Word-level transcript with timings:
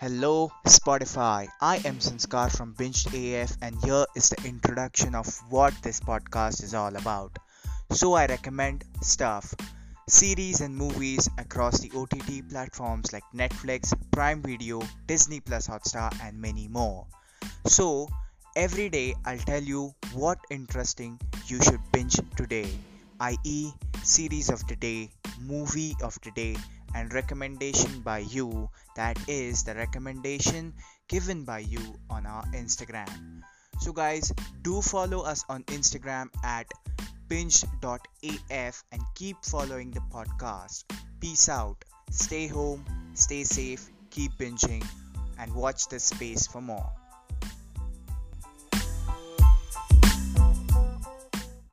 Hello, 0.00 0.50
Spotify. 0.64 1.46
I 1.60 1.76
am 1.84 1.98
Sanskar 1.98 2.50
from 2.50 2.72
Binged 2.72 3.12
AF, 3.12 3.54
and 3.60 3.76
here 3.84 4.06
is 4.16 4.30
the 4.30 4.48
introduction 4.48 5.14
of 5.14 5.26
what 5.50 5.74
this 5.82 6.00
podcast 6.00 6.62
is 6.62 6.72
all 6.72 6.96
about. 6.96 7.38
So, 7.90 8.14
I 8.14 8.24
recommend 8.24 8.82
stuff 9.02 9.52
series 10.08 10.62
and 10.62 10.74
movies 10.74 11.28
across 11.36 11.80
the 11.80 11.90
OTT 11.94 12.48
platforms 12.48 13.12
like 13.12 13.24
Netflix, 13.34 13.92
Prime 14.10 14.40
Video, 14.40 14.80
Disney 15.06 15.40
Plus 15.40 15.68
Hotstar, 15.68 16.10
and 16.22 16.40
many 16.40 16.66
more. 16.66 17.06
So, 17.66 18.08
every 18.56 18.88
day 18.88 19.14
I'll 19.26 19.44
tell 19.52 19.62
you 19.62 19.94
what 20.14 20.38
interesting 20.48 21.20
you 21.46 21.60
should 21.60 21.92
binge 21.92 22.18
today, 22.38 22.70
i.e., 23.20 23.72
series 24.02 24.48
of 24.48 24.66
the 24.66 24.76
day, 24.76 25.10
movie 25.38 25.94
of 26.02 26.18
the 26.24 26.30
day, 26.30 26.56
and 26.94 27.12
recommendation 27.12 28.00
by 28.00 28.18
you. 28.18 28.68
That 28.96 29.18
is 29.28 29.64
the 29.64 29.74
recommendation 29.74 30.74
given 31.08 31.44
by 31.44 31.60
you 31.60 31.80
on 32.08 32.26
our 32.26 32.44
instagram. 32.54 33.42
So 33.80 33.92
guys 33.92 34.32
do 34.62 34.82
follow 34.82 35.22
us 35.22 35.44
on 35.48 35.64
instagram 35.64 36.28
at 36.44 36.66
pinch.af 37.28 38.84
and 38.92 39.02
keep 39.14 39.36
following 39.44 39.90
the 39.90 40.04
podcast. 40.12 40.84
Peace 41.20 41.48
out. 41.48 41.84
Stay 42.10 42.48
home 42.48 42.84
stay 43.14 43.44
safe 43.44 43.90
keep 44.10 44.32
binging 44.38 44.84
and 45.38 45.54
watch 45.54 45.88
this 45.88 46.04
space 46.04 46.46
for 46.46 46.62
more 46.62 46.90